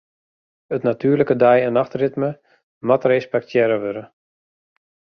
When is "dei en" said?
1.43-1.71